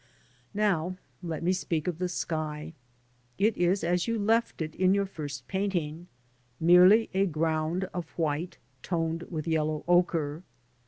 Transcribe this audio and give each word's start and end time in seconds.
Now 0.55 0.97
let 1.21 1.43
me 1.43 1.53
speak 1.53 1.87
of 1.87 1.99
the 1.99 2.09
sky. 2.09 2.73
It 3.37 3.55
is 3.55 3.83
as 3.83 4.07
you 4.07 4.17
left 4.17 4.59
it 4.59 4.73
in 4.73 4.95
your 4.95 5.05
first 5.05 5.47
painting— 5.47 6.07
merely 6.59 7.11
a 7.13 7.27
ground 7.27 7.83
of 7.93 8.09
white, 8.17 8.57
toned 8.81 9.21
with 9.29 9.47
yellow 9.47 9.83
ochre. 9.87 10.41